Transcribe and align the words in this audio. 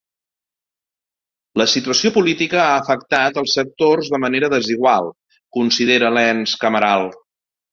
La 1.61 1.67
situació 1.73 2.11
política 2.15 2.57
ha 2.63 2.73
afectat 2.85 3.37
els 3.43 3.53
sectors 3.59 4.09
de 4.17 4.23
manera 4.27 4.49
‘desigual’, 4.57 5.13
considera 5.59 6.15
l’ens 6.17 6.57
cameral. 6.67 7.07